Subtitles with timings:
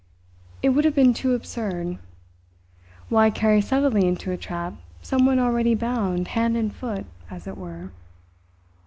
[0.63, 1.99] It would have been too absurd.
[3.09, 7.91] Why carry subtly into a trap someone already bound hand and foot, as it were?